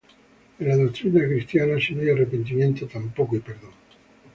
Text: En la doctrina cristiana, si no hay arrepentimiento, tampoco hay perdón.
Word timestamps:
En 0.57 0.67
la 0.67 0.75
doctrina 0.77 1.23
cristiana, 1.27 1.79
si 1.79 1.93
no 1.93 2.01
hay 2.01 2.09
arrepentimiento, 2.09 2.87
tampoco 2.87 3.35
hay 3.35 3.41
perdón. 3.41 3.69